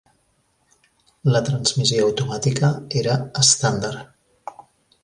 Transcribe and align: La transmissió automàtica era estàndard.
La 1.35 1.41
transmissió 1.49 2.09
automàtica 2.09 2.73
era 3.03 3.21
estàndard. 3.45 4.59